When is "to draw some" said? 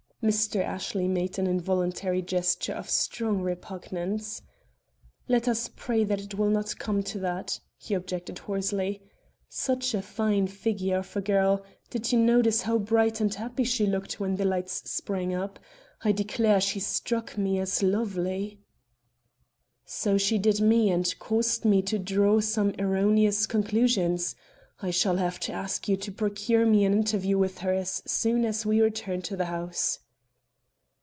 21.81-22.75